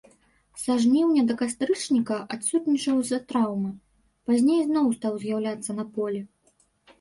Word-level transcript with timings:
Са 0.59 0.75
жніўня 0.85 1.21
да 1.31 1.35
кастрычніка 1.41 2.17
адсутнічаў 2.35 2.95
з-за 3.03 3.19
траўмы, 3.33 3.71
пазней 4.33 4.61
зноў 4.71 4.85
стаў 4.97 5.13
з'яўляцца 5.27 5.71
на 5.83 5.87
полі. 6.01 6.21